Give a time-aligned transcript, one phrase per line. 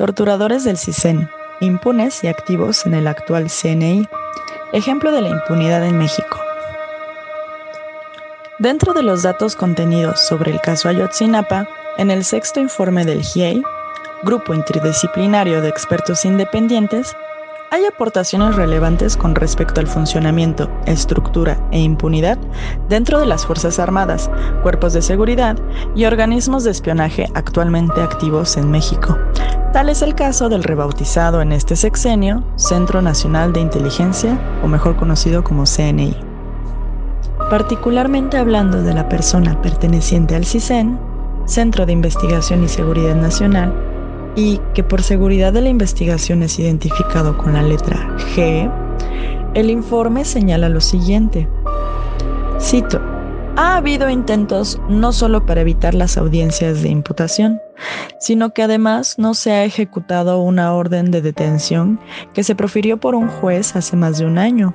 [0.00, 1.28] Torturadores del CISEN,
[1.60, 4.08] impunes y activos en el actual CNI.
[4.72, 6.40] Ejemplo de la impunidad en México.
[8.58, 11.68] Dentro de los datos contenidos sobre el caso Ayotzinapa,
[11.98, 13.62] en el sexto informe del GIEI,
[14.22, 17.14] Grupo Interdisciplinario de Expertos Independientes,
[17.70, 22.38] hay aportaciones relevantes con respecto al funcionamiento, estructura e impunidad
[22.88, 24.30] dentro de las Fuerzas Armadas,
[24.62, 25.56] cuerpos de seguridad
[25.94, 29.16] y organismos de espionaje actualmente activos en México.
[29.72, 34.96] Tal es el caso del rebautizado en este sexenio Centro Nacional de Inteligencia, o mejor
[34.96, 36.16] conocido como CNI.
[37.50, 40.98] Particularmente hablando de la persona perteneciente al CISEN,
[41.46, 43.72] Centro de Investigación y Seguridad Nacional,
[44.34, 47.96] y que por seguridad de la investigación es identificado con la letra
[48.34, 48.68] G,
[49.54, 51.48] el informe señala lo siguiente.
[52.60, 53.00] Cito,
[53.56, 57.60] ha habido intentos no solo para evitar las audiencias de imputación,
[58.18, 62.00] sino que además no se ha ejecutado una orden de detención
[62.34, 64.74] que se profirió por un juez hace más de un año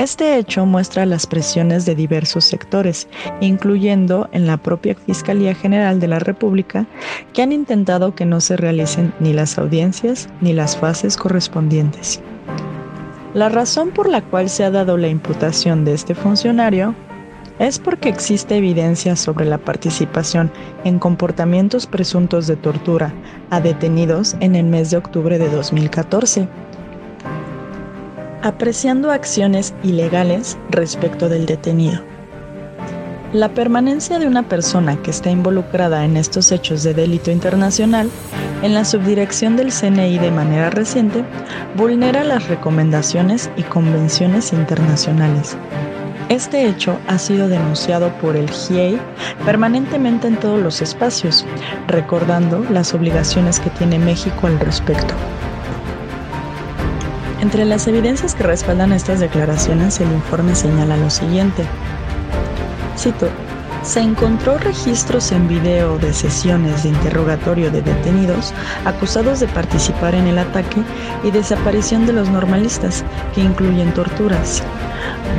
[0.00, 3.06] este hecho muestra las presiones de diversos sectores,
[3.40, 6.86] incluyendo en la propia Fiscalía General de la República,
[7.34, 12.22] que han intentado que no se realicen ni las audiencias ni las fases correspondientes.
[13.34, 16.94] La razón por la cual se ha dado la imputación de este funcionario
[17.60, 20.50] es porque existe evidencia sobre la participación
[20.82, 23.14] en comportamientos presuntos de tortura
[23.50, 26.48] a detenidos en el mes de octubre de 2014
[28.42, 32.00] apreciando acciones ilegales respecto del detenido.
[33.32, 38.10] La permanencia de una persona que está involucrada en estos hechos de delito internacional
[38.62, 41.24] en la subdirección del CNI de manera reciente
[41.76, 45.56] vulnera las recomendaciones y convenciones internacionales.
[46.30, 49.00] Este hecho ha sido denunciado por el GIEI
[49.44, 51.44] permanentemente en todos los espacios,
[51.88, 55.12] recordando las obligaciones que tiene México al respecto.
[57.40, 61.64] Entre las evidencias que respaldan estas declaraciones, el informe señala lo siguiente.
[62.96, 63.28] Cito,
[63.82, 68.52] se encontró registros en video de sesiones de interrogatorio de detenidos
[68.84, 70.82] acusados de participar en el ataque
[71.24, 73.04] y desaparición de los normalistas,
[73.34, 74.62] que incluyen torturas.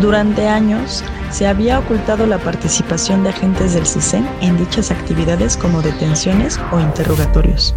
[0.02, 5.82] Durante años, se había ocultado la participación de agentes del CISEN en dichas actividades como
[5.82, 7.76] detenciones o interrogatorios.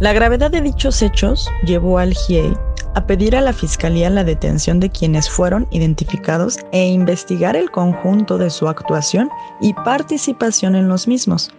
[0.00, 2.54] La gravedad de dichos hechos llevó al GIEI
[2.96, 8.38] a pedir a la Fiscalía la detención de quienes fueron identificados e investigar el conjunto
[8.38, 9.28] de su actuación
[9.60, 11.52] y participación en los mismos.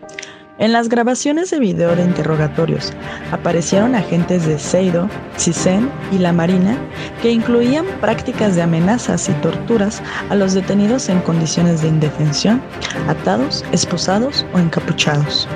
[0.57, 2.91] En las grabaciones de video de interrogatorios
[3.31, 6.75] aparecieron agentes de Seido, CISEN y la Marina
[7.21, 12.63] que incluían prácticas de amenazas y torturas a los detenidos en condiciones de indefensión,
[13.07, 15.47] atados, esposados o encapuchados.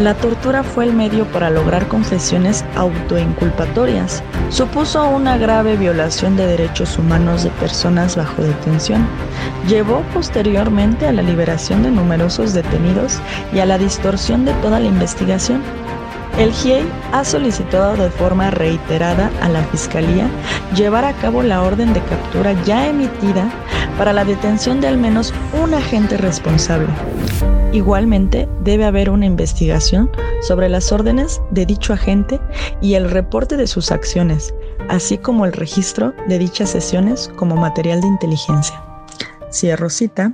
[0.00, 4.22] La tortura fue el medio para lograr confesiones autoinculpatorias.
[4.48, 9.06] Supuso una grave violación de derechos humanos de personas bajo detención.
[9.68, 13.18] Llevó posteriormente a la liberación de numerosos detenidos
[13.52, 15.60] y a la distorsión de toda la investigación.
[16.38, 20.30] El GIEI ha solicitado de forma reiterada a la Fiscalía
[20.74, 23.50] llevar a cabo la orden de captura ya emitida
[23.98, 26.88] para la detención de al menos un agente responsable.
[27.72, 30.10] Igualmente, debe haber una investigación
[30.42, 32.40] sobre las órdenes de dicho agente
[32.80, 34.52] y el reporte de sus acciones,
[34.88, 38.82] así como el registro de dichas sesiones como material de inteligencia.
[39.52, 40.32] Cierro cita.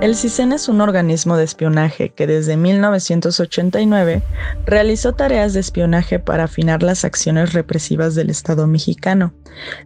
[0.00, 4.22] El CISEN es un organismo de espionaje que desde 1989
[4.64, 9.34] realizó tareas de espionaje para afinar las acciones represivas del Estado mexicano,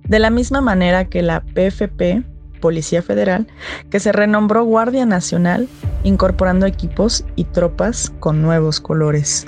[0.04, 2.24] de la misma manera que la PFP
[2.58, 3.46] Policía Federal,
[3.90, 5.68] que se renombró Guardia Nacional,
[6.04, 9.46] incorporando equipos y tropas con nuevos colores.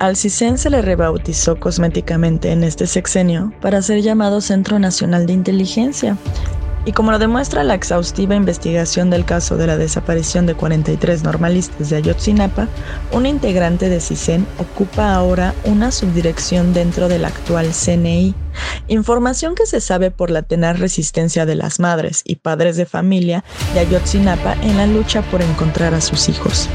[0.00, 5.32] Al CISEN se le rebautizó cosméticamente en este sexenio para ser llamado Centro Nacional de
[5.32, 6.18] Inteligencia,
[6.86, 11.90] y como lo demuestra la exhaustiva investigación del caso de la desaparición de 43 normalistas
[11.90, 12.68] de Ayotzinapa,
[13.12, 18.34] un integrante de CISEN ocupa ahora una subdirección dentro del actual CNI,
[18.88, 23.44] información que se sabe por la tenaz resistencia de las madres y padres de familia
[23.72, 26.68] de Ayotzinapa en la lucha por encontrar a sus hijos.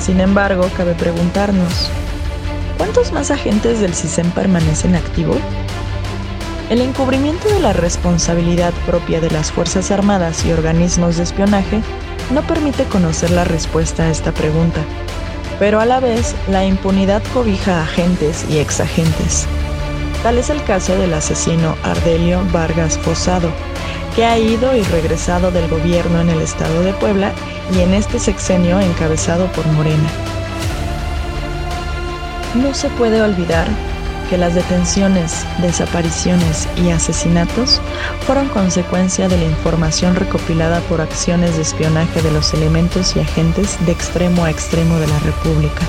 [0.00, 1.88] Sin embargo, cabe preguntarnos,
[2.76, 5.38] ¿cuántos más agentes del CISEN permanecen activos?
[6.68, 11.80] El encubrimiento de la responsabilidad propia de las Fuerzas Armadas y organismos de espionaje
[12.32, 14.80] no permite conocer la respuesta a esta pregunta,
[15.60, 19.46] pero a la vez la impunidad cobija a agentes y exagentes.
[20.24, 23.52] Tal es el caso del asesino Ardelio Vargas Fosado,
[24.16, 27.32] que ha ido y regresado del gobierno en el estado de Puebla
[27.76, 30.10] y en este sexenio encabezado por Morena.
[32.56, 33.68] No se puede olvidar
[34.28, 37.80] que las detenciones, desapariciones y asesinatos
[38.20, 43.78] fueron consecuencia de la información recopilada por acciones de espionaje de los elementos y agentes
[43.86, 45.82] de extremo a extremo de la República.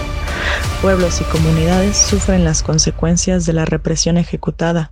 [0.81, 4.92] Pueblos y comunidades sufren las consecuencias de la represión ejecutada.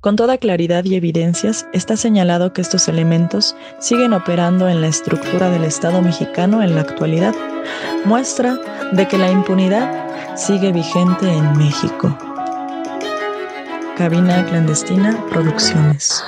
[0.00, 5.48] Con toda claridad y evidencias está señalado que estos elementos siguen operando en la estructura
[5.48, 7.34] del Estado mexicano en la actualidad,
[8.04, 8.58] muestra
[8.92, 12.33] de que la impunidad sigue vigente en México.
[13.96, 16.24] Cabina Clandestina Producciones.